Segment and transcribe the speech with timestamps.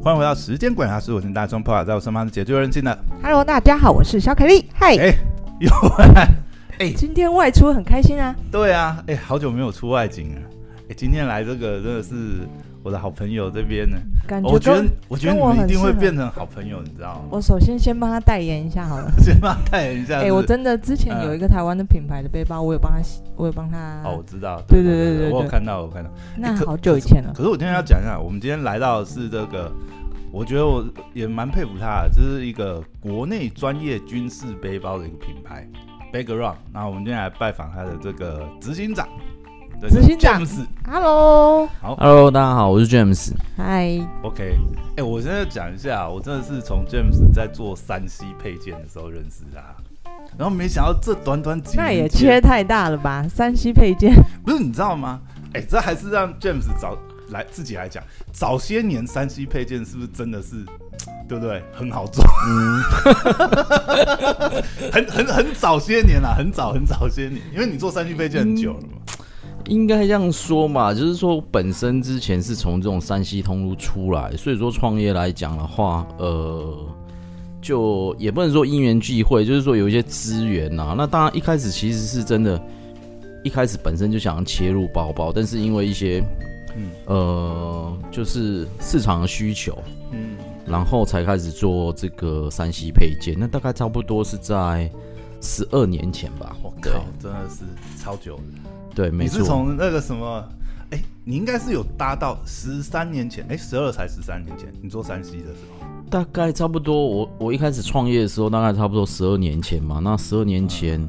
[0.00, 2.96] 欢迎回到时间管家，是我是大众泡在我身旁的解救人性的。
[3.20, 4.64] Hello，大家好，我是小凯丽。
[4.72, 5.12] 嗨，哎，
[5.58, 6.28] 又回来，
[6.78, 8.34] 哎， 今天外出很开心啊。
[8.50, 10.40] 对啊，哎，好久没有出外景了。
[10.88, 12.48] 哎，今天来这个真的是。
[12.82, 17.28] 我的好朋友这边呢，感觉我觉得我觉得你们一定会变成好朋友，你知道吗？
[17.30, 20.20] 我首先先帮他代言一下好了， 先帮他代言一下。
[20.20, 22.98] 哎，我真的之前有一个台湾的品牌的背包，我有帮他，
[23.36, 24.00] 我有帮他。
[24.04, 26.10] 哦，我知道，对对对对，我有看到，我看到。
[26.36, 27.32] 那好久以前了。
[27.34, 29.70] 可是我今天要讲一下，我们今天来到的是这个，
[30.30, 35.68] 我觉得我也蛮佩服他的，这是一个国内专业军事背包的一个品牌
[36.12, 36.54] ，Background。
[36.72, 39.06] 然后我们今天来拜访他的这个执行长。
[39.80, 40.44] 执行长
[40.90, 44.58] ，Hello，好，Hello，大家好，我是 James，嗨，OK，
[44.90, 49.60] 哎、欸，我现在讲一下，我真的是从 James 在做三 C 配件的时候认识他，
[50.36, 53.24] 然后没想到这短短几年，那也缺太大了吧？
[53.28, 54.12] 三 C 配件。
[54.44, 55.20] 不是你知道吗？
[55.54, 56.98] 哎、欸，这还是让 James 早
[57.30, 58.02] 来自己来讲，
[58.32, 60.56] 早些年三 C 配件是不是真的是，
[61.28, 61.62] 对不对？
[61.72, 62.82] 很好做，嗯，
[64.92, 68.97] 很很很早些年啦，很早很早些年，因为你做三 C 配件很久了嘛。
[69.68, 76.76] 嗯应该这样说嘛，就是说本身之前是从这种山西通路出来，所以说创业来讲的话，呃，
[77.60, 80.94] 就也不能说因缘际会，就是说有一些资源呐。
[80.96, 82.60] 那当然一开始其实是真的，
[83.44, 86.24] 一开始本身就想要切入包包，但是因为一些，
[86.74, 89.76] 嗯，呃，就是市场的需求，
[90.12, 93.36] 嗯，然后才开始做这个山西配件。
[93.38, 94.90] 那大概差不多是在
[95.42, 96.56] 十二年前吧。
[96.62, 97.64] 我靠，真的是
[98.02, 98.70] 超久的。
[98.98, 99.38] 对，没错。
[99.38, 100.44] 你是从那个什么？
[100.90, 107.06] 哎，你应该是有搭到十三年前，哎，十二才十三年前，你做山西的时候，大概差不多。
[107.06, 110.00] 我我一开始创业的时候，大概差不多十二年前嘛。
[110.02, 111.00] 那十二年前，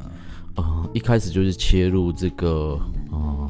[0.58, 2.80] 嗯、呃，一开始就是切入这个，
[3.10, 3.50] 呃，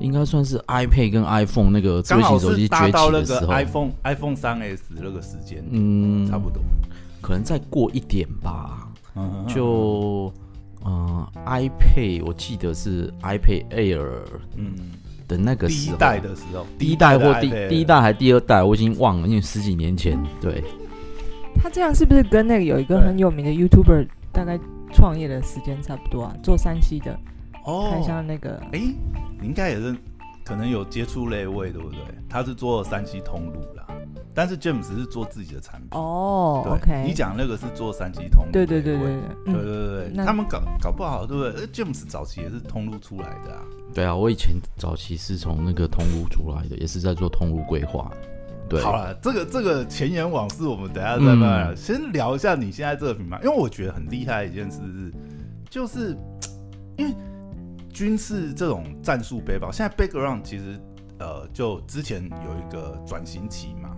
[0.00, 6.60] 应该算是 iPad 跟 iPhone 那个智慧型手机崛起的时候，iPhone iPhone 三 S 那个时间，嗯，差不多，
[7.20, 10.32] 可能再过一点吧，嗯、就。
[10.84, 14.08] 嗯，iPad 我记得是 iPad Air，
[14.56, 14.74] 嗯
[15.26, 20.18] 的那个时候，第一代的时候，第一代或第第一代还是第二代，我已经忘了，因为十几年前。
[20.40, 20.62] 对，
[21.56, 24.58] 他这样是不是跟那个有一个很有名的 YouTuber 大概
[24.92, 26.36] 创业的时间差不多啊？
[26.42, 27.18] 做三 C 的
[27.64, 28.78] 哦，看一下那个，哎，
[29.40, 29.96] 你应该也是
[30.44, 31.98] 可能有接触类位，对不对？
[32.28, 33.83] 他是做三 C 通路啦。
[34.34, 37.04] 但是 James 是做自己的产品哦、oh,，OK。
[37.06, 43.62] 你讲那个是做三级通路，对对对对对对对他们搞搞不好，对不对？James 早期也是通路出来的啊。
[43.94, 48.10] 对啊，我以前早期是从那个通路出来的，也是在做通路规划。
[48.68, 55.12] 对，好了，这个这个前言往事，我们等下再慢慢、嗯、先聊一下你现在这个品牌，因为我觉得很厉害的一件事是，
[55.70, 56.16] 就是
[56.96, 57.14] 因为
[57.92, 60.80] 军事这种战术背包，现在 Background 其实
[61.20, 62.28] 呃，就之前有
[62.58, 63.93] 一个转型期嘛。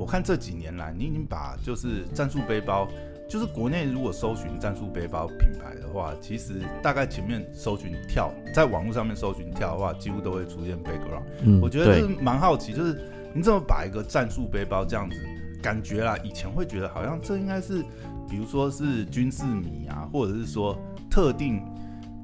[0.00, 2.88] 我看这几年来，你已经把就是战术背包，
[3.28, 11.24] 就是国内如果搜寻战术背包品牌的话，其实大概前面搜寻跳，在网络上面搜寻跳的话，几乎都会出现 Background。
[11.42, 12.98] 嗯，我觉得就是蛮好奇，就是
[13.34, 15.16] 你怎么把一个战术背包这样子
[15.62, 16.16] 感觉啦？
[16.24, 17.82] 以前会觉得好像这应该是，
[18.26, 20.74] 比如说是军事迷啊，或者是说
[21.10, 21.62] 特定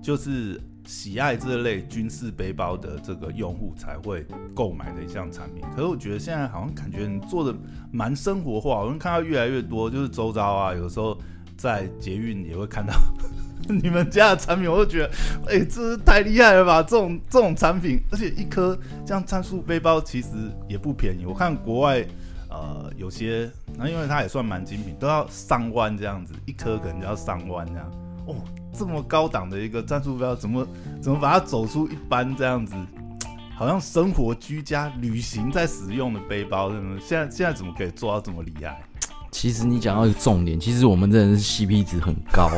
[0.02, 0.58] 就是。
[0.86, 4.24] 喜爱这类军事背包的这个用户才会
[4.54, 7.52] 购买的一项产品，可是我觉得现在好像感觉你做的
[7.90, 11.18] 蛮生活化，我们看到越来越多，就是周遭啊，有时候
[11.56, 12.94] 在捷运也会看到
[13.68, 15.10] 你们家的产品，我就觉得，
[15.48, 16.80] 哎、欸，这是太厉害了吧！
[16.82, 20.28] 这种这种产品，而且一颗这样战术背包其实
[20.68, 22.06] 也不便宜，我看国外
[22.48, 27.90] 呃有些，那因为它也算蛮精品，都要上万这样子，一颗可能就要上万这样，
[28.26, 28.36] 哦。
[28.76, 30.66] 这么高档的一个战术背包，怎么
[31.00, 32.74] 怎么把它走出一般这样子，
[33.56, 38.82] 好像生活居家旅行在使用的背包，怎么现在现在怎么可以做到这么厉害？
[39.32, 42.48] 其实你讲到一个重点，其实我们真的是 CP 值很高。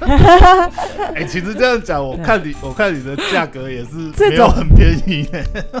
[1.14, 3.96] 哎、欸，其实这样讲，我看你我看你的价格也是
[4.30, 5.28] 没有很便宜。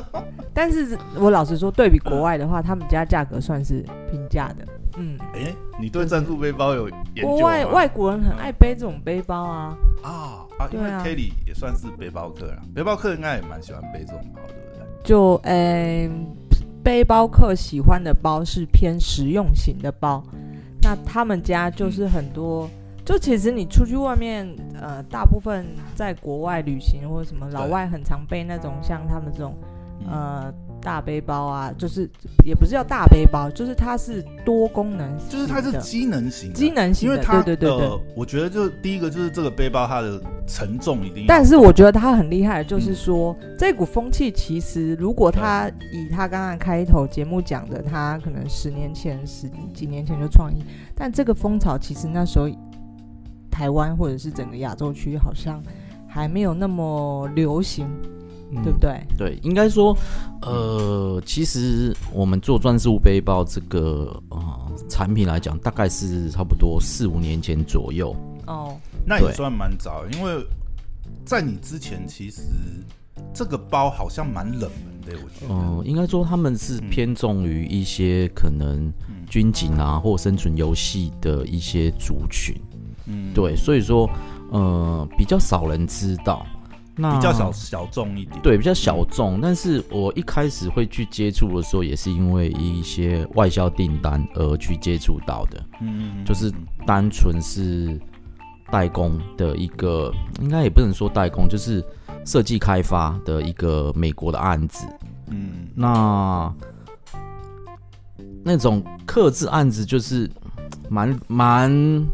[0.52, 4.66] 但是我老实说，对比国外的话，他们家价格算是平价的。
[4.96, 7.28] 嗯，哎、欸，你对战术背包有研究吗？
[7.28, 9.76] 国外外国人很爱背这种背包啊。
[10.02, 14.86] 啊啊，因为 Kelly 也算是背包客啦，背包客应该也蛮喜欢背这种包，对不对？
[15.04, 16.10] 就，呃、欸，
[16.82, 20.22] 背包客喜欢的包是偏实用型的包，
[20.80, 24.48] 那他们家就是很多，嗯、就其实你出去外面，
[24.80, 29.54] 呃，大部分在国外旅行或者什么，老外很常背那种像他们这种，
[30.08, 30.52] 呃。
[30.86, 32.08] 大背包啊，就是
[32.44, 50.62] 也不是叫大背包，就是它是多功能，就是它是机能型，机能型，因为它对对对对、呃，我觉得就第一个就是这个背包它的承重一定，但是我觉得它很厉害就是说、嗯、这股风气其实如果它以它刚刚开头节目讲的，它可能十年前十几年前就创意，
[50.94, 52.48] 但这个风潮其实那时候
[53.50, 55.60] 台湾或者是整个亚洲区好像
[56.06, 57.88] 还没有那么流行。
[58.52, 59.06] 嗯、对不对？
[59.18, 59.96] 对，应该说，
[60.42, 64.40] 呃，其实我们做专属背包这个呃
[64.88, 68.14] 产品来讲，大概是差不多四五年前左右。
[68.46, 70.46] 哦，那也算蛮早，因为
[71.24, 72.42] 在你之前，其实
[73.34, 75.52] 这个包好像蛮冷门的，我觉得。
[75.52, 78.92] 嗯、呃，应该说他们是偏重于一些可能
[79.28, 82.54] 军警啊，或生存游戏的一些族群。
[83.06, 84.08] 嗯，对，所以说，
[84.52, 86.46] 呃，比较少人知道。
[86.98, 89.38] 那比较小小众一点，对，比较小众。
[89.38, 95.62] 但是我一开始会去接触的时候，也是因为一些外销订单而去接触到的。
[95.82, 96.50] 嗯，就是
[96.86, 98.00] 单纯是
[98.70, 100.10] 代工的一个，
[100.40, 101.84] 应该也不能说代工，就是
[102.24, 104.86] 设计开发的一个美国的案子。
[105.28, 106.50] 嗯，那
[108.42, 110.30] 那种刻制案子就是
[110.88, 112.06] 蛮蛮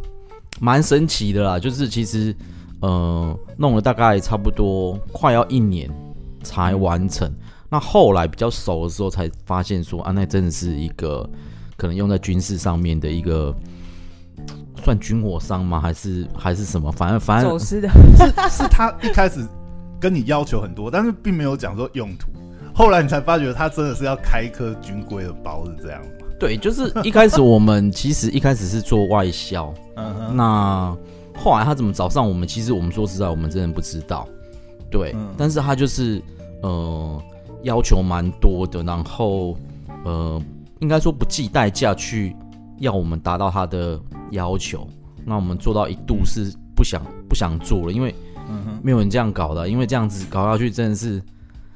[0.58, 2.35] 蛮神奇的啦，就是其实。
[2.82, 5.88] 呃，弄了大概差不多快要一年
[6.43, 7.29] 才完成。
[7.29, 7.37] 嗯、
[7.70, 11.29] 那后来比较熟的时候，才发现说啊，那真的是一个
[11.76, 13.55] 可能用在军事上面的一个
[14.82, 15.81] 算军火商吗？
[15.81, 16.90] 还是还是什么？
[16.90, 19.46] 反正反正走私的是是他一开始
[20.00, 22.32] 跟你要求很多，但是并没有讲说用途。
[22.75, 26.08] 后来你才发觉他真的是要开一颗军规的包，是这样吗？
[26.40, 30.96] 对，就是一开始我们其实一开始是做外销，嗯哼，那。
[31.37, 32.46] 后来他怎么找上我们？
[32.46, 34.29] 其实我们说实在，我们真的不知道。
[34.90, 36.23] 对，嗯、但是他就是
[36.62, 37.23] 呃
[37.62, 39.56] 要求蛮多的，然后
[40.05, 40.40] 呃
[40.81, 42.37] 应该说不计代价去
[42.79, 43.99] 要我们达到他的
[44.31, 44.87] 要求。
[45.25, 48.14] 那我们做到一度是不想不想做了，因为
[48.82, 51.23] 没有人这样搞的，因为这样子搞下去真的是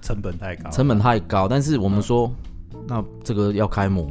[0.02, 1.49] 成本太高，成本太高。
[1.49, 2.31] 但是我们说，
[2.75, 4.06] 嗯、那这个要开模。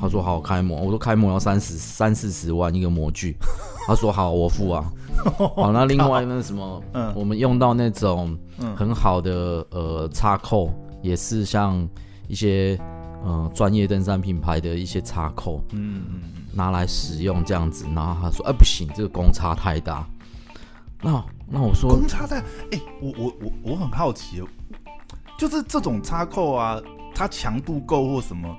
[0.00, 3.36] 他说好开模，我说开模要三十三四十万一个模具，
[3.86, 4.92] 他说好我付啊。
[5.56, 8.36] 好，那另外那什么，嗯，我们用到那种
[8.76, 10.70] 很好的呃插扣，
[11.02, 11.88] 也是像
[12.28, 12.78] 一些
[13.24, 16.20] 呃专业登山品牌的一些插扣，嗯嗯，
[16.52, 17.86] 拿来使用这样子。
[17.94, 20.06] 然后他说哎、欸、不行，这个公差太大。
[21.00, 24.42] 那那我说公差太，哎、欸，我我我我很好奇，
[25.38, 26.80] 就是这种插扣啊，
[27.14, 28.54] 它强度够或什么？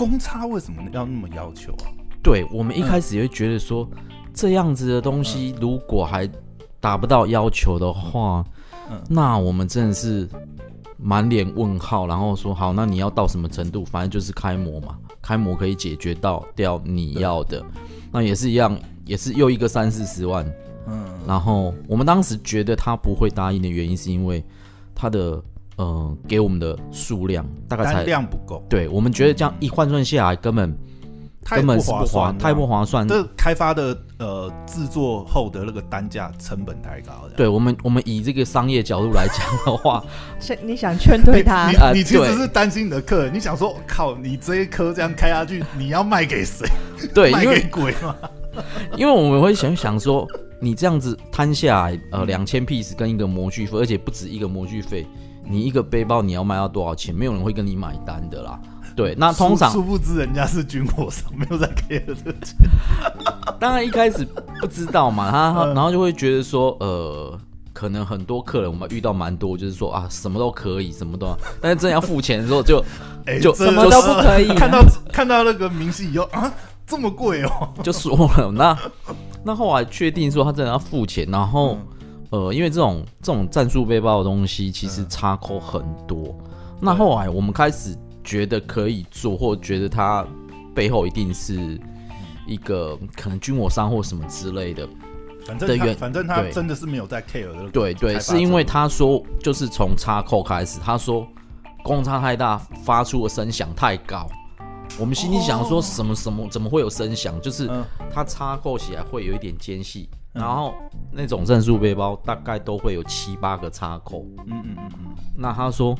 [0.00, 1.92] 公差为什么要那么要求啊？
[2.22, 3.98] 对，我们一开始也会觉得说，嗯、
[4.32, 6.26] 这样子的东西如果还
[6.80, 8.42] 达不到要求的话，
[8.90, 10.26] 嗯、那我们真的是
[10.96, 12.06] 满脸问号。
[12.06, 13.84] 然后说好，那你要到什么程度？
[13.84, 17.62] 反正就是开模嘛，开模可以解决到掉你要的。
[18.10, 18.74] 那也是一样，
[19.04, 20.50] 也是又一个三四十万。
[20.86, 24.42] 嗯，然后我们当时觉得他不会答应的原因，是因为
[24.94, 25.42] 他的。
[25.80, 30.76] 嗯，给我们的数量大概才量不够，对，我们觉得这样一换算下来，根本
[31.42, 33.08] 根本是不划，太不划算。
[33.08, 37.26] 这开发的呃制作后的那个单价成本太高。
[37.34, 40.04] 对我们，我们以这个商业角度来讲的话，
[40.38, 41.70] 是你想劝退他？
[41.94, 46.68] 你其实是担心你的客人，你想说靠，你这一颗这样开下去，你要卖给谁？
[47.14, 48.14] 对， 卖给鬼吗？
[48.98, 50.28] 因为我们会想想说，
[50.60, 55.06] 你这样子摊下来，呃，两千 piece 跟一个模具费，而且不止一个模具费。
[55.50, 57.12] 你一个背包你要卖到多少钱？
[57.12, 58.58] 没有人会跟你买单的啦。
[58.96, 62.56] 对，那通常殊不知人家是军火商，没有在 care 这个钱。
[63.58, 64.26] 当然一开始
[64.60, 67.38] 不知道嘛，他然后就会觉得说，呃，
[67.72, 72.84] 可能很多客人我们遇到蛮多，就是说啊，什么都可以，什么都，但是真要付钱的时候就，
[73.40, 74.48] 就什么都不可以。
[74.54, 76.52] 看到看到那个明细以后啊，
[76.86, 78.50] 这么贵哦，就说了。
[78.52, 78.76] 那
[79.44, 81.78] 那后来确定说他真的要付钱，然后。
[82.30, 86.34] 呃，因为这种这种战术背包的东西，其实插扣很多。
[86.40, 90.26] 嗯、那后来我们开始觉得可以做，或觉得它
[90.74, 91.78] 背后一定是
[92.46, 94.88] 一个可能军火商或什么之类的。
[95.44, 97.68] 反正他反正他真的是没有在 care 的。
[97.70, 101.26] 对对，是因为他说就是从插扣开始，他说
[101.82, 104.28] 公差太大，发出的声响太高。
[104.98, 107.40] 我们心里想说什么什么怎么会有声响？
[107.40, 107.68] 就是
[108.12, 110.08] 它插扣起来会有一点间隙。
[110.32, 110.74] 然后
[111.10, 115.16] 那种战术背包大概都会有七八个插口，嗯嗯嗯嗯。
[115.36, 115.96] 那他说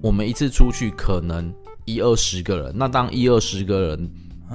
[0.00, 1.52] 我们一次出去可能
[1.84, 4.10] 一二十个人，那当一二十个人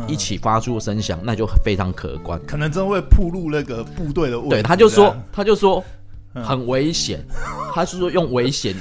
[0.08, 4.40] 一起发出声响，那就非常可观，可能真的会暴露那个部队的。
[4.50, 5.84] 对，他就说他就说
[6.34, 7.24] 很危险，
[7.74, 8.74] 他是说用危险，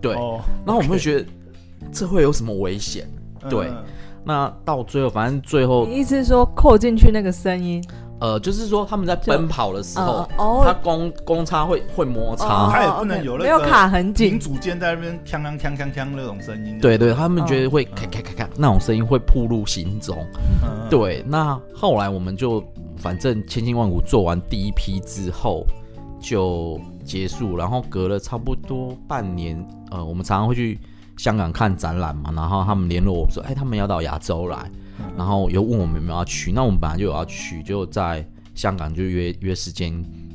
[0.00, 0.14] 对。
[0.14, 1.26] 然后我们会觉得
[1.92, 3.06] 这会有什么危险？
[3.48, 3.84] 对，嗯、
[4.24, 7.84] 那到最后，反正最后，你意思是说扣进去那个声音？
[8.20, 16.78] 呃，就是说他们在奔跑的时候，哦，它公公差会会摩擦，它也不能有那个没有卡很紧，零组件在那边锵锵锵锵锵那种声音。
[16.80, 20.26] 对对，他们觉得会咔咔咔咔那种声音会暴露行踪。
[20.90, 22.62] 对，那后来我们就
[22.96, 25.64] 反正千辛万苦做完第一批之后
[26.20, 30.78] 就结束，然后隔了差不多半年，呃，我们常常会去
[31.18, 34.70] 香港看展览嘛，然后他们联络我们说，哎，他们要到亚洲来。
[35.16, 39.92] 然后又问我们有没有要去，那我们本来就有要去，就在香港就约约时间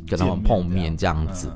[0.07, 1.51] 跟他们碰面这样子，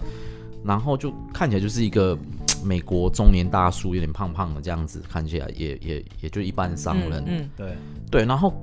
[0.61, 2.17] 然后就看起来就是一个
[2.65, 7.49] 美国中年大叔，有点胖胖的这样子，看起来也也也就一般商人，嗯，嗯。
[7.55, 7.77] 对。
[8.11, 8.53] 对，然后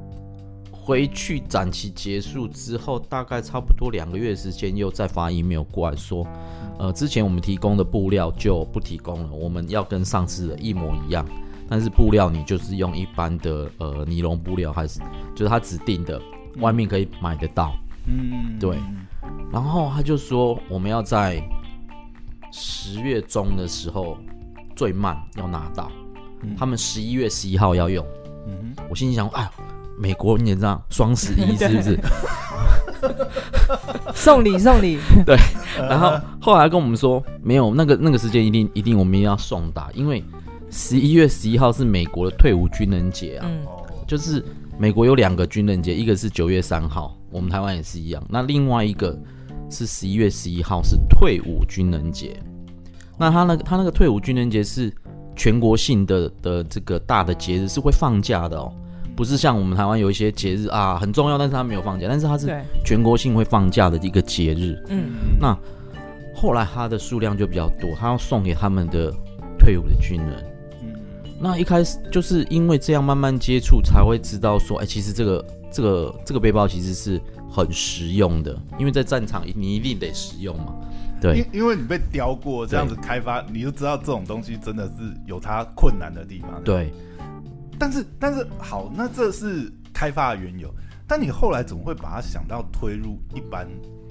[0.84, 6.26] 回去展期结束之后，大概差不多两个月时间，又再发 email 过来说，
[6.78, 11.26] 呃，之前我们提供的布料就不提供了，我们要跟上次的一模一样。
[11.70, 15.00] 但是布料你就是用一般的呃尼龙布料，还是
[15.34, 16.20] 就是他指定的，
[16.58, 17.74] 外面可以买得到。
[18.06, 18.76] 嗯，对。
[19.50, 21.42] 然后他就说我们要在
[22.52, 24.18] 十月中的时候
[24.76, 25.90] 最慢要拿到，
[26.42, 28.04] 嗯、他们十一月十一号要用。
[28.46, 29.50] 嗯哼，我心里想，哎，
[29.98, 31.98] 美国你也知道双十一 是不是？
[34.14, 34.98] 送礼 送礼。
[35.24, 35.36] 对。
[35.76, 40.22] 然后后来跟我们说没有那个那个时间一定一定我们一定要送达，因为。
[40.70, 43.64] 十一月十一号是美国的退伍军人节啊，嗯，
[44.08, 44.44] 就是
[44.76, 48.20] 美国有两个军人节，一个是九月三号，我们台湾也是一样。
[48.28, 49.16] 那另外一个
[49.70, 52.36] 是十一月十一号是退伍军人节。
[53.16, 54.92] 那他那个他那个退伍军人节是
[55.36, 58.72] 全国性的的这个大的节日，是会放假的哦，
[59.16, 62.52] 不是像我们台湾有一些节日啊很重要，但是他没有放假，但是他是
[62.84, 64.76] 全国性会放假的一个节日。
[64.88, 65.56] 嗯，那
[66.34, 69.12] 后来他的数量就比较多，他要送给他们的
[69.58, 70.44] 退伍的军人。
[70.82, 71.00] 嗯
[71.40, 80.72] 那一开始就是因为这样慢慢接触，才会知道说，哎、欸，其实这个这个这个背包其实是很实用的，因为在战场你一定得实用嘛。
[81.20, 84.92] 对，因因为你被雕过，这样子开发，你就知道这种东西真的是
[85.26, 86.62] 有它困难的地方。
[86.62, 86.92] 对，
[87.78, 90.72] 但是但是好，那这是开发的缘由，
[91.06, 93.68] 但你后来怎么会把它想到推入一般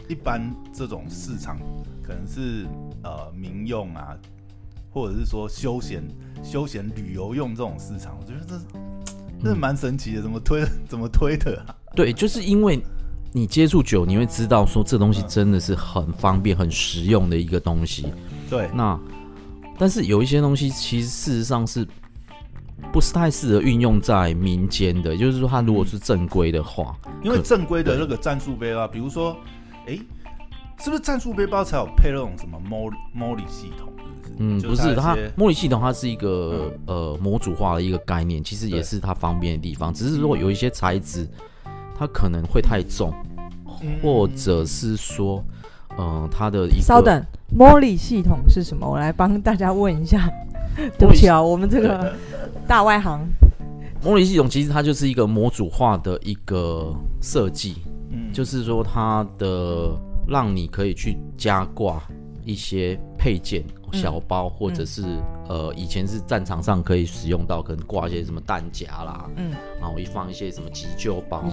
[0.10, 1.58] 一般这种市场，
[2.02, 2.66] 可能是
[3.04, 4.18] 呃民用啊？
[4.92, 6.04] 或者是说休闲、
[6.44, 11.76] 休闲旅游用这种市场，我觉得这这蛮神奇的，怎么推怎么推的啊？
[11.96, 12.80] 对，就是因为
[13.32, 18.06] 你接触久，你会知道说这东西真的是很方便、很实用的一个东西。
[18.52, 19.00] 对，那
[19.80, 21.88] 但是有一些东西其实事实上是
[22.92, 29.36] 不是太适合运用在民间的，就是说它如果是正规的话，因为正规的那个战术背包，比如说，
[29.88, 29.98] 哎，
[30.80, 33.92] 是不是战术背包才有配那种什么 MOLLE 系统？
[34.38, 39.94] 嗯，不是，它 MOLLE 系统它是一个、嗯、呃模组化的一个概念，其实也是它方便的地方。
[39.94, 41.28] 只是如果有一些材质，
[41.98, 43.14] 它可能会太重，
[43.82, 45.44] 嗯、或者是说，
[45.98, 47.24] 呃，它的一个稍等
[47.56, 48.88] ，MOLLE 系统是什么？
[48.90, 50.30] 我来帮大家问一下。
[50.98, 52.14] 对不起啊，我们这个
[52.68, 53.26] 大外行。
[54.04, 57.78] MOLLE 系统其实它就是一个模组化的一个设计，
[58.12, 59.92] 嗯，就是说它的
[60.28, 62.02] 让你可以去加挂
[62.44, 63.64] 一些配件。
[63.94, 71.44] 小包，或者是、嗯、呃，以前是战场上可以使用到，可能挂一些什么弹夹啦，嗯，然后一放一些什么急救包，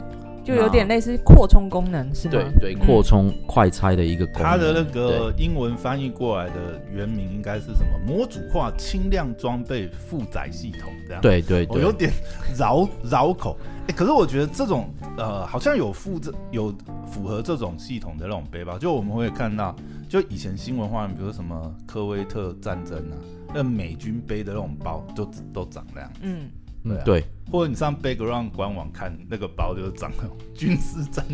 [0.51, 2.33] 就有点类似扩充功能，是吗？
[2.59, 4.45] 对对，扩充快拆的一个功能。
[4.45, 7.99] 它的那个英文翻译过来的原名应该是什么？
[8.07, 11.23] 模组化轻量装备负载系统，这样。
[11.23, 12.11] 对对对，我有点
[12.57, 13.57] 绕绕口。
[13.83, 16.75] 哎、欸，可是我觉得这种呃，好像有附这有
[17.07, 19.75] 符合这种系统的那种背包，就我们会看到。
[20.09, 23.15] 就以前新闻画面，比如什么科威特战争啊，
[23.55, 26.11] 那美军背的那种包，就都长那样。
[26.23, 26.49] 嗯，
[26.85, 27.25] 对、啊、对。
[27.51, 30.13] 或者你上 Background 官网看那个包，就是长
[30.55, 31.27] 军事战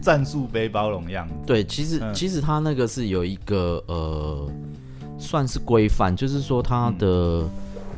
[0.00, 1.34] 战术背包那种样子。
[1.44, 4.48] 对，其实、嗯、其实它那个是有一个呃，
[5.18, 7.08] 算是规范，就是说它的、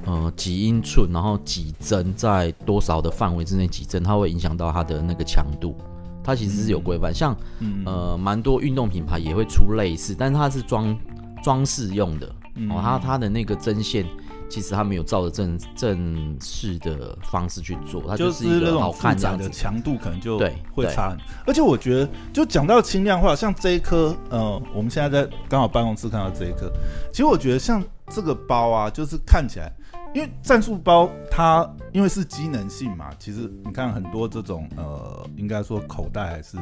[0.06, 5.76] 嗯、呃几英寸，然后几针，在多少的范围之内几针，它会影响到它的那个强度。
[6.24, 7.36] 它其实是有规范，像
[7.84, 10.98] 呃蛮多运动品牌也会出类似，但是它是装
[11.42, 12.26] 装饰用的
[12.70, 12.80] 哦。
[12.82, 14.06] 它它的那个针线
[14.48, 21.18] 其实他没有照着正正式的方式去做，它就是一个好看这样子，强度可能就对会差很。
[21.46, 26.70] 而且我觉得，就讲到轻量化，像这一颗呃，我们现在在刚好办公室看到这一颗，
[27.12, 29.72] 其实我觉得像这个包啊，就是看起来。
[30.14, 36.56] 因为战术包它因为是机能性嘛，其实你看很多这种呃，应该说口袋还是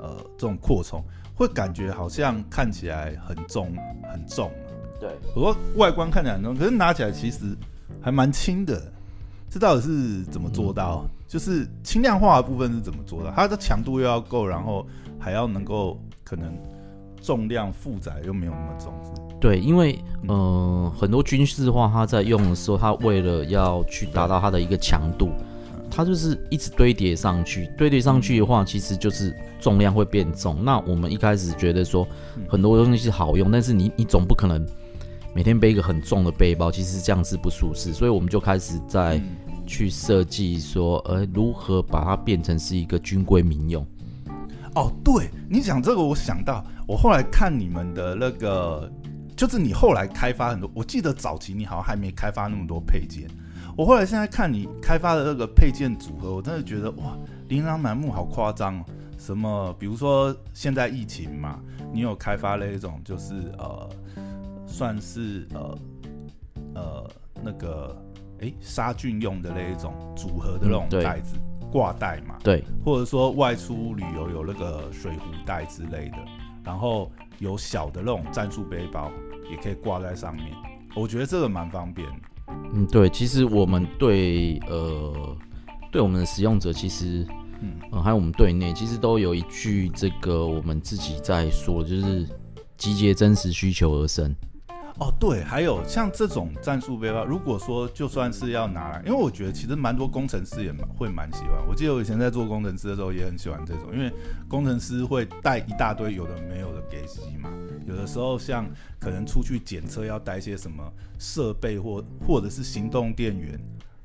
[0.00, 3.72] 呃这种扩充，会感觉好像看起来很重
[4.10, 4.50] 很重。
[5.00, 7.56] 对，不过外观看起来很重，可是拿起来其实
[8.00, 8.80] 还蛮轻的。
[9.50, 11.06] 这到底是怎么做到？
[11.06, 13.32] 嗯、就是轻量化的部分是怎么做到？
[13.34, 14.86] 它的强度又要够，然后
[15.18, 16.52] 还要能够可能
[17.22, 18.92] 重量负载又没有那么重。
[19.40, 25.30] 对，因为嗯、呃，很多军事化，它在用的时候，它为了要去达到它的一个强度，
[25.90, 27.72] 它就是一直堆叠上去。
[27.78, 30.62] 堆叠上去的话，其实就是重量会变重。
[30.62, 32.06] 那我们一开始觉得说
[32.48, 34.66] 很多东西是好用，但是你你总不可能。
[35.34, 39.20] 每天背一个很重的背包，其实这样是不舒适，所以我们就开始在
[39.66, 43.86] 去设计说，呃，如何把它变成是一个军规民用。
[44.74, 48.90] 哦，对，你讲这个，我想到我后来看你们的那个，
[49.36, 53.28] 就是你后来开发很多，我记得早期你好像还没开发那么多配件，
[53.76, 57.16] 我后来现在看你开发的那个配件组合，我真的觉得哇，
[57.48, 58.84] 琳琅满目，好夸张哦。
[59.18, 61.60] 什么，比如说现在疫情嘛，
[61.92, 63.88] 你有开发那一种，就是呃。
[64.68, 65.78] 算是呃
[66.74, 67.10] 呃
[67.42, 68.00] 那个
[68.40, 71.34] 哎杀菌用的那一种组合的那种袋子
[71.72, 76.18] 挂袋嘛，对，或者说外出旅游有那个水壶袋之类的，
[76.62, 79.10] 然后有小的那种战术背包
[79.50, 80.46] 也可以挂在上面，
[80.94, 82.08] 我觉得这个蛮方便。
[82.72, 85.36] 嗯，对，其实我们对呃
[85.90, 87.26] 对我们的使用者，其实
[87.60, 92.26] 嗯、呃、还有我们队内，其实都有一句这个我们自己在说，就是
[92.76, 94.34] 集结真实需求而生。
[95.00, 101.64] 哦，对，还有像这种战术背包，如果说就算是要拿来，因为我觉得其实蛮多工程师也蛮会蛮喜欢。
[101.68, 104.12] 我记得我以前在做工程师的时候也很喜欢这种，因为
[104.48, 107.48] 工程师会带一大堆有的没有的给机嘛。
[107.86, 108.66] 有的时候像
[108.98, 110.82] 可能出去检测要带些什么
[111.16, 113.56] 设备或或者是行动电源，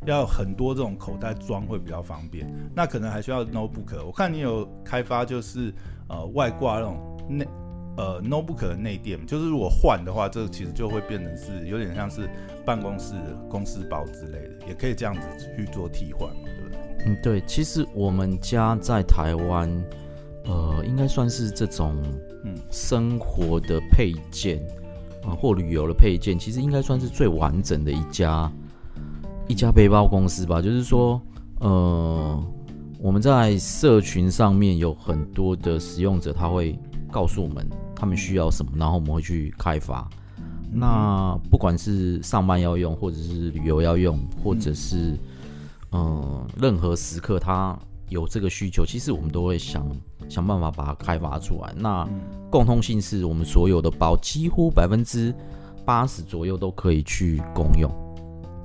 [0.06, 2.48] 要很多这种口袋装会比较方便。
[2.76, 4.06] 那可能还需要 notebook。
[4.06, 5.74] 我看你有开发就是
[6.08, 7.48] 呃外挂那种内。
[7.96, 12.28] 呃，notebook 的内垫，就是如果换的话，这个其实就会变成是有点像是
[12.66, 15.22] 办公室的公司包之类的，也可以这样子
[15.56, 16.80] 去做替换嘛，对不对？
[17.06, 17.42] 嗯，对。
[17.42, 19.70] 其实我们家在台湾，
[20.46, 21.96] 呃，应该算是这种
[22.44, 24.58] 嗯生活的配件
[25.22, 28.52] 啊、呃，或旅游的配件，其实应该算是最完整的一家
[29.48, 30.60] 一家背包公司吧。
[30.60, 31.22] 就是说，
[31.60, 32.44] 呃，
[33.00, 36.76] 我们在社群上面有很多的使用者，他会
[37.12, 37.64] 告诉我们。
[38.04, 40.06] 他们需要什么，然后我们会去开发。
[40.70, 45.18] 那不管是上班要用，或者是旅游要用，或者是
[45.92, 49.90] 嗯、呃，任何时刻他有这个需求，其实我们都会想
[50.28, 51.74] 想办法把它开发出来。
[51.78, 52.06] 那
[52.52, 55.34] 共通性是我们所有的包几乎百分之
[55.86, 57.90] 八十左右都可以去共用。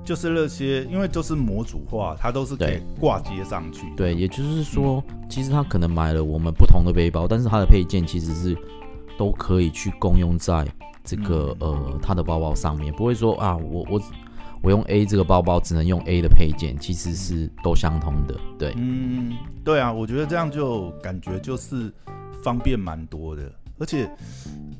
[0.04, 3.86] 就是那些，因为都是模组化，它都是可以挂接上去。
[3.96, 8.58] 对，也就是说，其实他可能买了我们不同的背包，但是它的配件其实是。
[9.18, 10.66] 都可以去共用在
[11.04, 14.00] 这个呃他的包包上面，不会说啊，我我
[14.62, 18.34] 我用 A 这个包包只能用 A 的配件，其实是都相通的。
[18.58, 21.92] 对，嗯，对啊，我觉得这样就感觉就是
[22.42, 24.08] 方便蛮多的，而且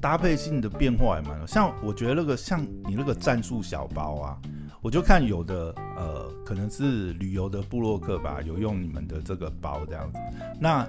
[0.00, 1.46] 搭配性的变化也蛮多。
[1.46, 4.38] 像我觉得那个像你那个战术小包啊，
[4.80, 10.18] 我就看有的呃可能是旅游的布洛克吧，有用你们的这个包这样子，
[10.60, 10.86] 那。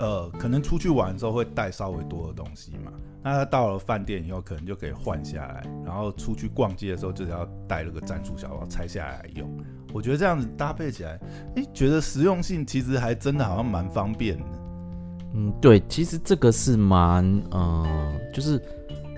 [0.00, 9.48] 呃，可能出去玩的时候会带稍微多的东西嘛，那他到了饭店以后，可能就可以换下来，然后出去逛街的时候，就是要带那个战术小包拆下来用。
[9.92, 11.12] 我觉得这样子搭配起来，
[11.54, 14.44] 哎、欸，觉得实用性其实还真的好像蛮方便的。
[15.34, 18.60] 嗯，对，其实这个是蛮，嗯、呃，就是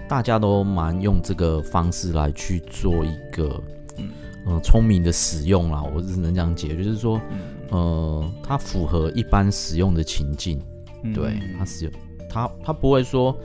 [0.06, 3.62] 大家都蛮用这个方式来去做一个，
[3.96, 4.10] 嗯，
[4.46, 5.82] 呃、聪明的使用啦。
[5.82, 7.18] 我只能这样解，就是说。
[7.30, 10.60] 嗯呃，它符合一般使用的情境，
[11.02, 11.92] 嗯、对它使用，
[12.30, 13.36] 它它不会说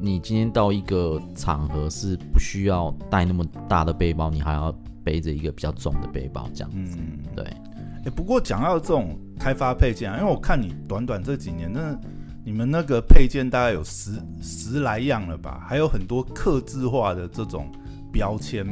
[0.00, 4.70] 你今天到一个场合是不需要带那么大的背包，你还要
[5.02, 7.44] 背着一个比较重的背包这样子，嗯、对。
[7.44, 11.98] 哎、欸，不过讲到这种开发配件啊，因为我看你短短这几年，那
[12.44, 15.64] 你们那个配件大概有十十来样了吧？
[15.66, 17.68] 还有很多刻字化的这种
[18.12, 18.64] 标签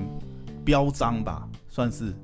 [0.65, 2.15] 标章吧，算是，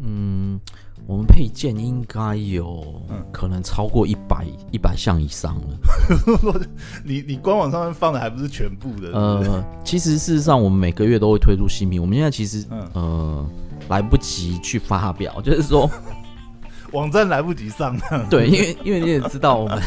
[0.00, 0.60] 嗯。
[1.08, 2.84] 我们配件应该有，
[3.32, 6.60] 可能超过一百一百项以上了。
[7.02, 9.10] 你你官网上面放的还不是全部的？
[9.18, 11.98] 呃，其实事实上，我们每个月都会推出新品。
[11.98, 13.48] 我们现在其实呃
[13.88, 15.90] 来不及去发表， 就是说
[16.92, 17.96] 网站来不及上。
[18.28, 19.78] 对，因为因为你也知道，我们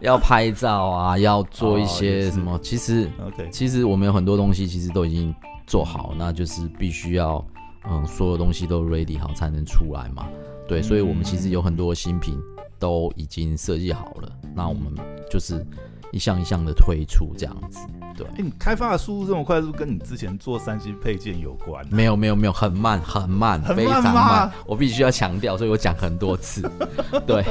[0.00, 2.58] 要拍照啊，要做一些什么。
[2.62, 5.34] 其实，OK，其实我们有很多东西其实都已经
[5.66, 7.44] 做好，那就是必须要。
[7.88, 10.26] 嗯，所有东西都 ready 好才能出来嘛。
[10.68, 12.38] 对，所以我们其实有很多新品
[12.78, 14.28] 都已经设计好了。
[14.54, 14.92] 那我们
[15.30, 15.64] 就是
[16.12, 17.78] 一项一项的推出这样子。
[18.14, 21.88] 对，哎、欸，你开发的速度这么快，是不是跟你之前做三星配件有关、啊？
[21.90, 24.52] 没有，没有，没有，很慢，很慢，很慢非常慢。
[24.66, 26.70] 我必须要强调，所以我讲很多次。
[27.26, 27.42] 对，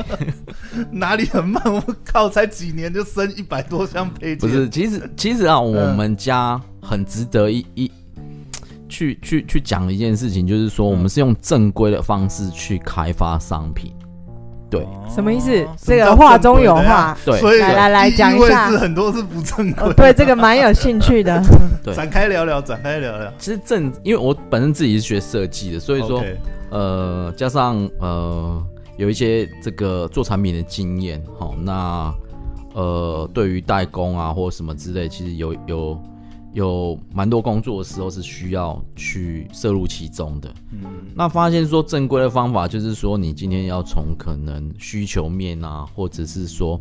[0.91, 1.62] 哪里很慢？
[1.65, 4.38] 我靠，才几年就升一百多项配件？
[4.38, 7.91] 不是，其实其实啊，我们家很值得一一
[8.91, 13.93] 去去去讲的一件事情，就是说，我们是用正规的方式去开发商品。
[14.69, 15.67] 对，什么意思？
[15.77, 17.17] 这个话中有话。
[17.25, 19.93] 对，所以来来来讲一下，是很多是不正规。
[19.93, 21.41] 对，这个蛮有兴趣的。
[21.84, 23.34] 对，展开聊聊，展开聊聊。
[23.38, 26.23] 其实正，因为我本身自己是学设计的，所以说，
[26.69, 28.63] 呃，加上呃，
[28.97, 32.13] 有一些这个做产品的经验，好，那
[32.73, 36.01] 呃，对于代工啊或者什么之类，其实有有。
[36.53, 40.81] 有蛮多工作的时候是需要去摄入其中的，嗯，
[41.15, 46.77] 那发现说正规的方法就是说，你今天要从可能需求面啊，或者是说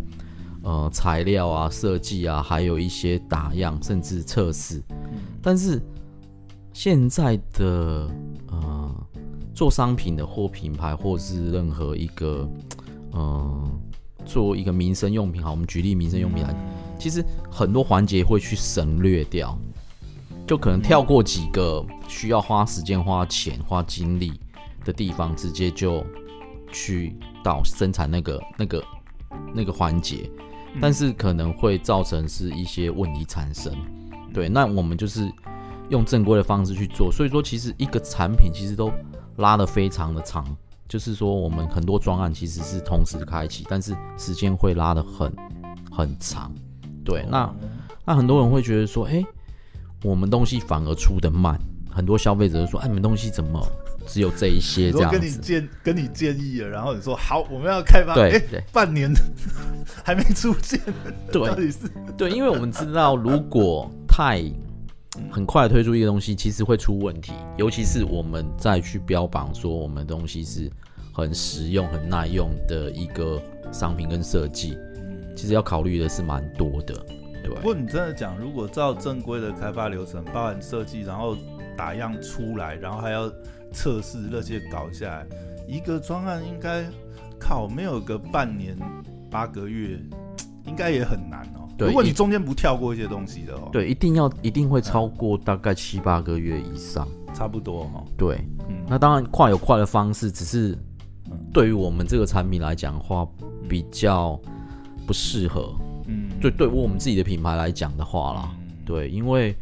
[0.65, 4.83] 呃材料啊、设计啊，还有一些打样甚至测试，
[5.41, 5.81] 但是
[6.73, 8.11] 现在的
[8.51, 8.95] 呃
[9.55, 12.49] 做商品的或品牌或是任何一个
[13.13, 13.71] 呃
[14.25, 16.53] 做一个民生用品，好，我们举例民生用品来。
[17.01, 19.59] 其实很多环节会去省略掉，
[20.47, 24.39] 就可能跳过几个需要花时间、花钱、花精力
[24.85, 26.05] 的地方，直接就
[26.71, 28.85] 去到生产那个、那个、
[29.55, 30.31] 那个环节，
[30.81, 33.75] 但是可能会造成是一些问题产生。
[34.33, 35.33] 对，那我们就是
[35.89, 38.93] 用正规的方式去做，所以说其实一个产品其实都
[39.37, 40.45] 拉得非常的长，
[40.87, 45.33] 就是说我们很多专案其实是同时开启，但是时间会拉得很
[45.91, 46.53] 很长。
[47.11, 47.53] 对，那
[48.05, 49.27] 那很多人会觉得说，哎、欸，
[50.03, 51.59] 我们东西反而出的慢，
[51.91, 53.61] 很多消费者说，哎，你们东西怎么
[54.07, 55.19] 只有这一些这样子？
[55.19, 59.13] 跟你建跟你建议了，然后你说好，我们要开发，哎、欸，半年
[60.05, 60.81] 还没出现，
[61.33, 61.79] 对， 到底是
[62.17, 64.43] 对，因为我们知道，如果太
[65.31, 70.71] 很快推出一个东西，其实会出问题，尤其是我们再去标榜说我们东西是
[71.13, 73.41] 很实用、很耐用的一个
[73.73, 74.79] 商品跟设计。
[75.37, 76.95] 其实要考虑的是蛮多的，
[77.43, 77.55] 对。
[77.55, 81.37] 不过你真的讲，如果照正规的开发流程，包含设计，然后
[81.77, 83.31] 打样出来，然后还要
[83.73, 85.27] 测试那些搞下来，
[85.67, 86.85] 一个专案应该
[87.39, 88.77] 靠没有个半年
[89.31, 89.99] 八个月，
[90.67, 91.67] 应该也很难哦。
[91.79, 98.05] 对，如果你中间不跳过一些东西的哦，对，一定要一定会超过大概七八个月以上，差不多哈。
[98.19, 100.77] 对，嗯，那当然快有快的方式，只是
[101.53, 103.27] 对于我们这个产品来讲的话，
[103.69, 104.39] 比较。
[105.11, 105.75] 不适合，
[106.07, 109.53] 嗯，对，对于我们自己的品牌来讲的话啦，嗯、对，因为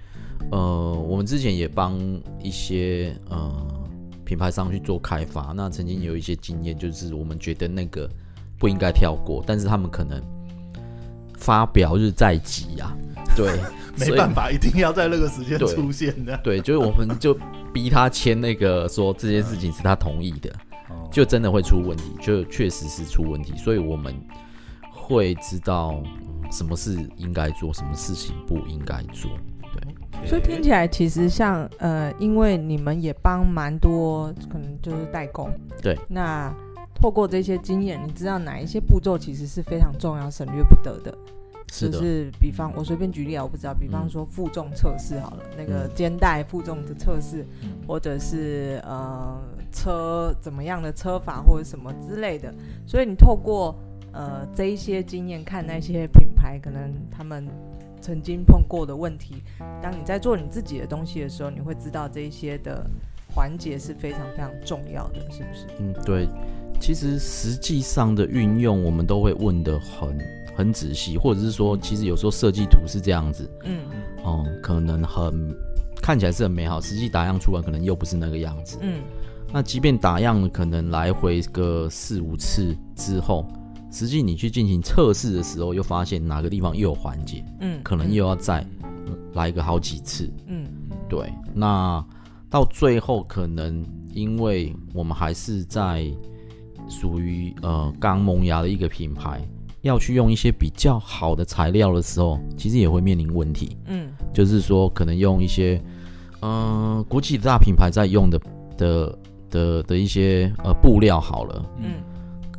[0.51, 1.99] 呃，我们之前也帮
[2.43, 3.51] 一些呃
[4.27, 8.07] 品牌商去做开发，那曾经有一些经验，就是我们觉得那个
[8.59, 10.23] 不应该跳过，但是他们可能
[11.39, 12.95] 发表日在即啊，
[13.35, 13.59] 对，
[13.99, 17.35] 没办法，一定要在那个时间出现的，对，就是我们就
[17.73, 20.55] 逼他签那个说这件事情是他同意的，
[21.11, 24.15] 就真的会出问题，就确实是出问题，所以我们。
[25.09, 26.03] 会知道
[26.51, 29.31] 什么事应该做，什么事情不应该做。
[29.73, 35.51] 对，所以听起来其实像呃，因为你们也帮蛮多，可能就是代工。
[35.83, 35.99] 对。
[36.09, 36.55] 那
[36.95, 41.17] 透过这些经验，你知道哪一些步骤其实是非常重要、省略不得的？
[41.71, 41.99] 是的。
[41.99, 49.39] 就是比方我随便举例啊，我不知道，比方说负重测试好了，嗯、那个肩带负重的测试，嗯、或者是呃
[49.71, 52.53] 车怎么样的车法或者什么之类的。
[52.87, 53.79] 所以你透过
[54.19, 57.47] 呃，这一些经验看那些品牌，可能他们
[58.01, 59.45] 曾经碰过的问题。
[59.81, 62.85] 当你在做你自己的东西的时候，你会知道这一些的
[63.33, 65.67] 环节是非常非常重要的，是不是？
[65.79, 66.29] 嗯，对。
[66.81, 70.19] 其实实际上的运用，我们都会问的很
[70.57, 73.83] 很仔细，或者是说，其实有时候设计图是这样子，嗯
[74.25, 75.57] 哦、嗯，可能很
[76.03, 78.79] 看起来是很美好，实际打样出来可能又不是那个样子。
[78.81, 79.01] 嗯，
[79.53, 83.47] 那即便打样可能来回个四五次之后。
[83.91, 88.67] 实际你去进行测试的时候，又发现哪个地方又有环节，嗯，可能又要再
[89.35, 90.67] 来个好几次，嗯，
[91.09, 91.33] 对。
[91.55, 92.05] 那
[92.51, 96.11] 到最后，可能因为我们还是在
[96.89, 99.41] 属于呃刚萌芽的一个品牌，
[99.83, 105.81] 要去用一些比较好的材料的时候，其实也会面临问题，嗯，就是说可能用一些
[106.41, 108.41] 嗯、呃、国际大品牌在用的
[108.77, 109.19] 的
[109.51, 111.93] 的的一些呃布料好了，嗯。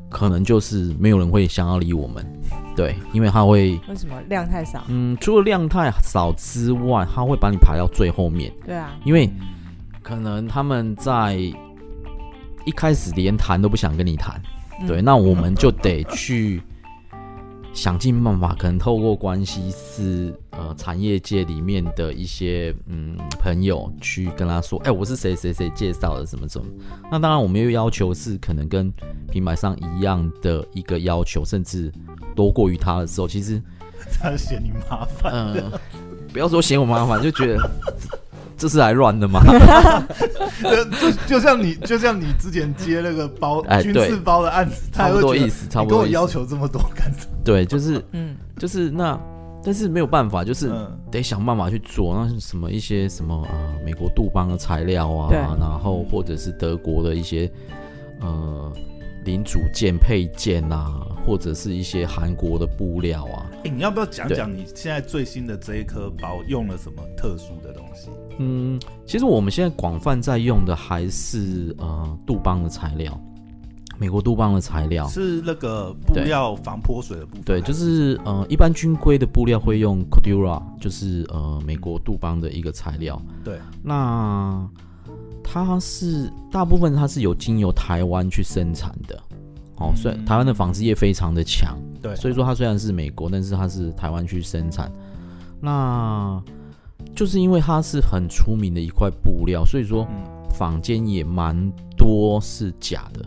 [0.10, 2.26] 可能就是没有人会想要理我们，
[2.76, 4.84] 对，因为他会为什么量太少？
[4.88, 8.52] 嗯，除了量太少之外，他会把你排到最后面。
[8.66, 9.30] 对啊，因为
[10.02, 11.36] 可能他们在
[12.66, 14.42] 一开始连谈都不想跟你谈，
[14.82, 16.62] 嗯、对，那我们就得去
[17.80, 26.68] 想尽办法，可能透过关系是呃产业界里面的一些嗯朋友去跟他说，哎、我是谁谁谁介绍的，什么什么。
[27.10, 28.92] 那当然，我们又要求是可能跟
[29.32, 31.90] 品牌商一样的一个要求，甚至
[32.36, 33.62] 多过于他的时候，其实
[34.20, 35.32] 他嫌你麻烦。
[35.34, 35.72] 嗯，
[36.34, 37.72] 不要说嫌我麻烦，就觉得。
[38.60, 39.42] 这是来乱的吗？
[41.02, 46.00] 就就像你，就像你之前接那个包哎，军事包的案子，差不多意思，差不多。
[46.00, 47.38] 跟我要求这么多干什么？
[47.44, 49.18] 对，就是，嗯，就是那，
[49.64, 50.70] 但是没有办法，就是
[51.10, 52.14] 得想办法去做。
[52.14, 57.50] 那什么一些什么呃，美国杜邦的材料啊，然后或者是德国的一些
[58.20, 58.72] 呃
[59.26, 63.46] 零组件配件啊，或者是一些韩国的布料啊。
[63.64, 68.10] 哎，你要不要讲讲你现在最新的这一颗包用了什么特殊的东西？
[68.38, 73.20] 嗯，其实我们现在广泛在用的还是呃杜邦的材料，
[73.98, 77.44] 美国杜邦的材料是那个布料防泼水的部分。
[77.44, 83.22] 对，就是呃一般军规的布料会用 Cordura，就是呃美国杜邦的一个材料。
[83.44, 84.66] 对，那
[85.52, 89.20] 它是大部分它是有经由台湾去生产的。
[89.78, 94.92] 哦，所以台湾的纺织业非常的强，对，所以说它虽然是美国，但是它是台湾去生产。
[95.62, 96.42] 那
[97.16, 100.06] 就是因为它是很出名的一块布料，所以说
[100.52, 101.56] 坊间也蛮
[101.98, 103.26] 多是假的。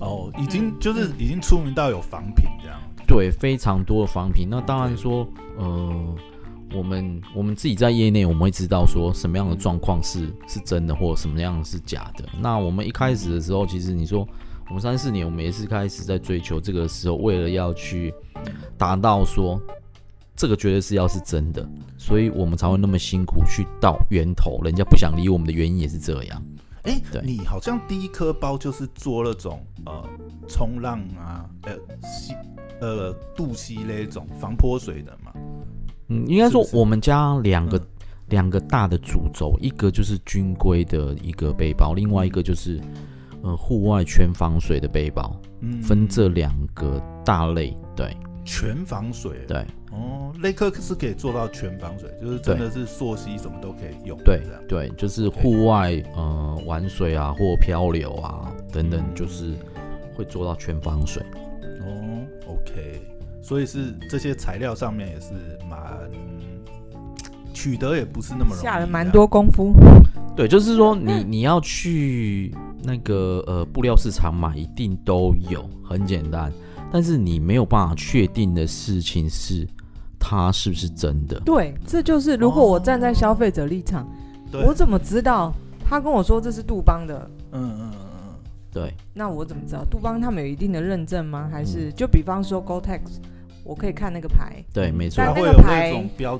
[0.00, 2.78] 哦，已经就是已经出名到有仿品这样。
[3.06, 4.48] 对，非常多的仿品。
[4.50, 5.26] 那当然说，
[5.58, 6.14] 呃，
[6.74, 12.24] 我们我们自己在业内，我们会知道说什么样的状况是是真的，或者什么样是假的。
[12.40, 14.26] 那我们一开始的时候，其实你说
[14.68, 18.12] 我们三四年，我们也是开始在追求这个时候，为了要去
[18.76, 19.60] 达到说。
[20.40, 24.60] 这个绝对是要是真的，所以我们才会那么辛苦去到源头。
[24.62, 26.40] 人家不想理我们的原因也是这样。
[26.84, 30.08] 哎，对，你好像第一颗包就是做那种呃
[30.46, 31.72] 冲浪啊，呃
[32.04, 32.34] 吸
[32.80, 35.32] 呃渡吸那种防泼水的嘛。
[36.08, 37.80] 嗯，应该说我们家两个
[38.28, 42.80] 两个大的主轴，一个就是军规的一个背包，另外一个就是
[43.42, 45.34] 呃户外全防水的背包。
[45.60, 48.16] 嗯，分这两个大类，对。
[48.50, 49.58] 全防水，对
[49.92, 59.52] 哦，雷克是可以做到全防水，就是真的是溯溪什么都可以用，对对，就是户外.呃玩水啊或漂流啊等等，就是
[60.16, 61.22] 会做到全防水。
[61.82, 63.02] 哦，OK，
[63.48, 65.32] 所以是这些材料上面也是
[65.70, 65.80] 蛮
[67.54, 69.72] 取得也不是那么容易，下了蛮多功夫。
[70.36, 76.52] 对，就是说你你要去那个呃布料市场买，一定都有，很简单。
[76.92, 79.66] 但是你没有办法确定的事情是，
[80.18, 81.40] 它是不是真的？
[81.40, 84.04] 对，这就是如果我站在消费者立场，
[84.52, 85.54] 哦、我怎么知道
[85.88, 87.30] 他跟我说这是杜邦的？
[87.52, 88.34] 嗯嗯嗯嗯，
[88.70, 88.92] 对。
[89.14, 91.48] 那我怎么知道杜邦他们有一定的认证吗？
[91.50, 93.00] 还是就比方说 Gore-Tex，
[93.68, 94.64] 我可以看那个牌。
[94.72, 95.22] 对，没错。
[95.22, 95.92] 但那个牌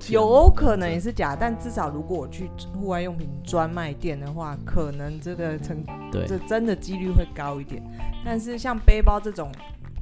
[0.08, 7.82] 有可能也是假，但至少如果我去户外用品专卖店的话，可能这个成对这真的几率会高一点。
[8.24, 9.52] 但是像背包这种。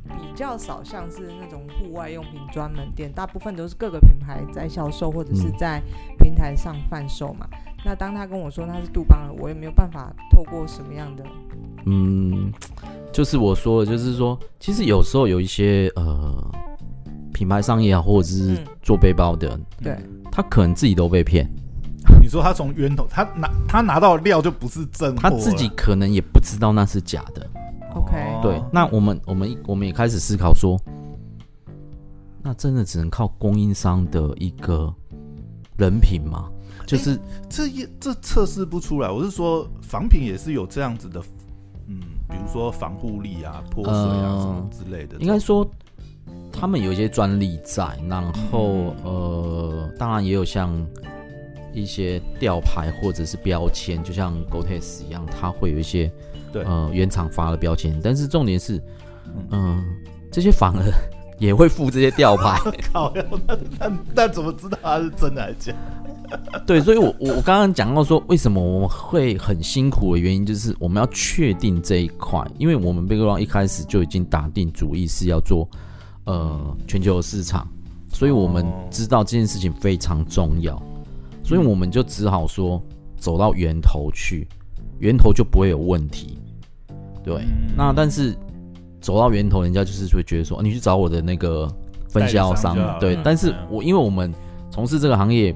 [0.09, 5.83] 比较少，像是那种户外用品专门店，大部分都是各个品牌在销售，或者是在
[6.21, 7.45] 平台上贩售嘛。
[7.51, 11.25] 嗯、那当他跟我说他是杜邦的，我也没有办法透过什么样的，
[11.87, 12.53] 嗯，
[13.13, 16.55] 就是我说的，就是说，其实有时候有一些呃
[17.37, 19.99] 品牌商也好，或者是做背包的，嗯、对，
[20.33, 21.47] 他可能自己都被骗。
[22.19, 27.47] 你说他从源头，他拿他拿到的料就不是真货，他自己可能也不知道那是假的。
[27.95, 30.81] OK，对，那我们我们我们也开始思考说，
[32.43, 34.91] 那真的只能靠供应商的一个
[35.77, 36.49] 人品吗？
[36.87, 37.21] 就是、欸、
[37.51, 39.11] 这也这测试不出来。
[39.11, 41.21] 我是说，仿品也是有这样子的，
[41.87, 45.19] 嗯，比如说防护力啊、泼水啊什么之类的。
[45.19, 45.69] 应该说，
[46.59, 50.75] 他们有一些专利在，然后呃，当然也有像
[51.73, 56.11] 一些吊牌或者是标签，就像 Gore-Tex 一样，它会有一些。
[56.53, 58.81] 对，呃，原厂发的标签，但是重点是，
[59.51, 59.85] 嗯、呃，
[60.31, 60.83] 这些反而
[61.39, 62.59] 也会附这些吊牌。
[62.91, 65.75] 靠，那那那怎么知道它是真的还是假？
[66.65, 75.69] 对，所以我我我刚刚讲到说，为什么我们会很辛苦的原因，就是我们要确定这一块，因为我们 Background 一开始就已经打定主意是要做
[76.27, 77.67] 呃全球市场，
[78.13, 80.81] 所以我们知道这件事情非常重要，
[81.43, 82.81] 所以我们就只好说
[83.17, 84.47] 走到源头去。
[84.99, 86.39] 源头就不会有问题，
[87.23, 87.43] 对。
[87.43, 88.35] 嗯、那但是
[88.99, 91.71] 走到源头，人家就是会觉得说，你去找我的那个
[92.09, 93.15] 分销商，对。
[93.15, 94.33] 嗯、但是我因为我们
[94.71, 95.55] 从事这个行业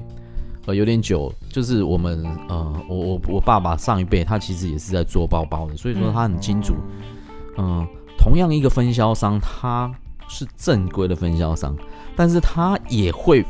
[0.67, 6.75] 呃有点久，就是我们呃我我我爸爸上一辈他其实也是在做包包的，所以说他很清楚，
[7.57, 9.91] 嗯、呃，同样一个分销商，他
[10.31, 11.75] 是正规的分销商，
[12.15, 13.45] 但是他也会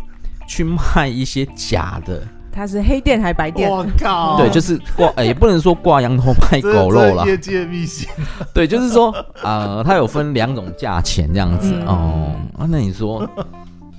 [0.47, 2.23] 去卖一些假的。
[2.51, 3.69] 他是黑店还是白店？
[3.69, 4.35] 我靠！
[4.37, 7.23] 对，就是挂，也 不能说挂羊头卖狗肉啦。
[7.29, 8.09] 业界秘辛。
[8.53, 9.09] 对，就是说，
[9.41, 12.35] 呃，他有分两种价钱这样子、嗯、哦。
[12.57, 13.25] 啊，那你说，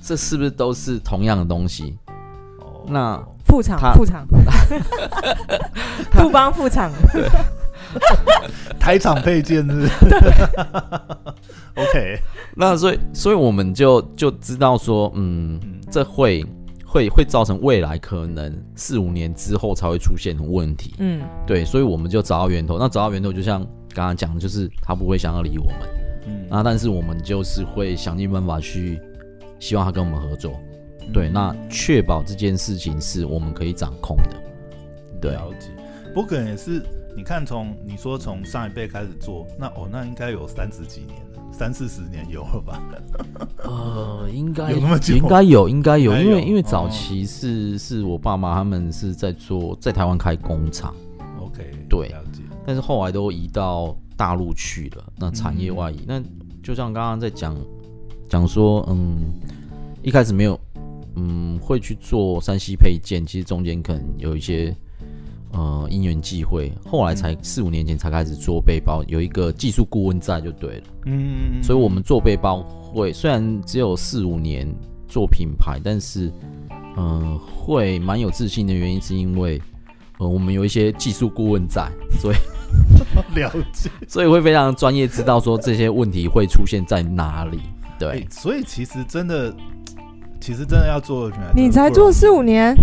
[0.03, 1.97] 这是不是都是同样的东西？
[2.59, 4.27] 哦，那副厂，副厂，
[6.13, 6.91] 富邦副厂，
[8.79, 9.93] 台厂配件是，是。
[11.75, 12.19] OK，
[12.55, 16.45] 那所以，所以我们就就知道说，嗯，嗯这会。
[16.85, 20.93] 会会造成未来可能四五年之后才会出现的问题。
[20.99, 22.77] 嗯，对，所以我们就找到源头。
[22.77, 25.79] 那找到源头，就像刚刚讲的，就是他不会想要理我们。
[26.27, 29.01] 嗯，那但是我们就是会想尽办法去，
[29.59, 30.53] 希望他跟我们合作。
[31.11, 34.35] 对，嗯、那确保这件事情是我们可以掌控的。
[35.19, 35.69] 对，了解。
[36.13, 36.79] 不过可能也是，
[37.15, 41.43] 你看从你说从上一辈开始做，那哦，那应该有三十几年了。
[41.51, 42.81] 三四十年有了吧？
[43.63, 50.95] 呃， 应该有那么久，应该有，应该有，因为因为早期是、哦、是我爸妈他们是在做在台湾开工厂
[51.39, 52.11] ，OK，对，
[52.65, 56.23] 但是后来都移到大陆去了，那产业外移，嗯、那
[56.63, 57.55] 就像刚刚在讲
[58.27, 59.31] 讲说，嗯，
[60.01, 60.59] 一开始没有，
[61.15, 64.75] 嗯，会去做山西配件，其实中间可能有一些。
[65.53, 70.83] 呃，因缘际会，后来才四五年前才开始做背包，有一个技术顾问在就对了。
[71.05, 74.67] 嗯，所以我们做背包会虽然只有四五年
[75.07, 76.31] 做品牌，但是
[76.97, 79.61] 嗯、呃，会蛮有自信的原因是因为
[80.17, 81.87] 呃，我们有一些技术顾问在，
[82.19, 82.35] 所以
[83.39, 87.59] 了解， 所以会非常专业，知道说这些问题会出现在哪里。
[87.99, 89.55] 对，欸、所以其实真的，
[90.41, 92.75] 其实真的要做品牌，你才做四五年。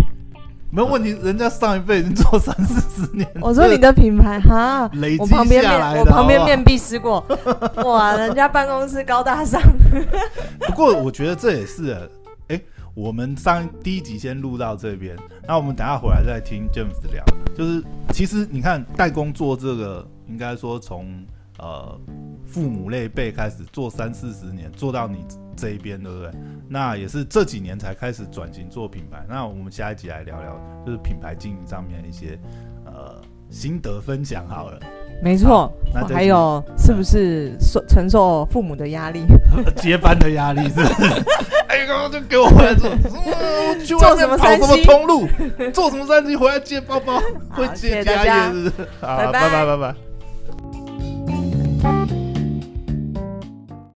[0.71, 3.29] 没有问题，人家上一辈已经做三四十年。
[3.41, 5.25] 我说你的品牌哈，累积
[5.61, 5.99] 下来的。
[5.99, 7.23] 我旁边面壁思过，
[7.83, 9.61] 哇，人家办公室高大上。
[10.65, 11.93] 不过我觉得这也是，
[12.47, 17.21] 哎、欸，我们上第一集先录到这边，那我们等下回来再听 James 聊。
[17.53, 21.05] 就是其实你看代工做这个，应该说从
[21.59, 21.99] 呃
[22.51, 25.25] 父母那辈开始做三四十年，做到你。
[25.53, 26.31] 这一边对不对？
[26.67, 29.23] 那也是这几年才开始转型做品牌。
[29.29, 32.39] 那我们下一集来聊聊，就是品牌经营上面一些
[32.85, 34.79] 呃心得分享好了。
[35.21, 39.23] 没错，那还有是不是受承受父母的压力？
[39.75, 41.03] 接班的压力是不是？
[41.67, 45.27] 哎，刚刚就给我回来做，嗯、 去外面跑什么通路，
[45.71, 48.87] 做什么三级回来接包包，会接家业是不是？
[49.01, 50.10] 好，拜拜拜拜。